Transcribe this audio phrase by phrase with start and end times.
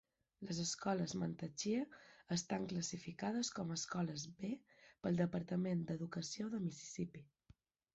[0.47, 1.83] Les escoles Mantachie
[2.37, 4.53] estan classificades com a escoles "B"
[5.07, 7.29] pel Departament d'Educació de Mississippi.